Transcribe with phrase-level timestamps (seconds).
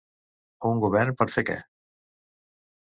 [0.69, 1.61] Un govern per fer què?